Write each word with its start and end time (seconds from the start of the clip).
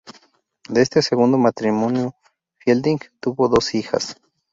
De 0.67 0.81
este 0.81 1.03
segundo 1.03 1.37
matrimonio, 1.37 2.15
Fielding 2.57 2.97
tuvo 3.19 3.49
dos 3.49 3.75
hijas. 3.75 4.19